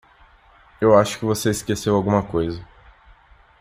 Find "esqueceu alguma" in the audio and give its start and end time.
1.51-2.23